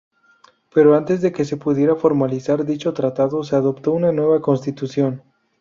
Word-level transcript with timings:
Pero 0.73 0.95
antes 0.95 1.21
de 1.21 1.31
que 1.31 1.45
se 1.45 1.57
pudiera 1.57 1.95
formalizar 1.95 2.65
dicho 2.65 2.91
tratado 2.91 3.43
se 3.43 3.55
adoptó 3.55 3.91
una 3.91 4.11
nueva 4.11 4.41
constitución. 4.41 5.21